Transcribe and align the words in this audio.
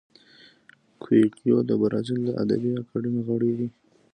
کویلیو 1.01 1.57
د 1.69 1.71
برازیل 1.81 2.19
د 2.25 2.29
ادبي 2.43 2.71
اکاډمۍ 2.81 3.21
غړی 3.27 3.51
دی. 3.57 3.67